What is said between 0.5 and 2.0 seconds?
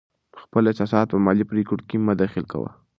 احساسات په مالي پرېکړو کې